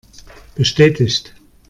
Bestätigt! 0.55 1.35